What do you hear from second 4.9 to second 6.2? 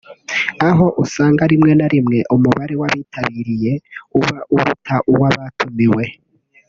uw’abatumiwe